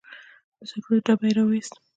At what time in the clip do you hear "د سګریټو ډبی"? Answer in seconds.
0.57-1.27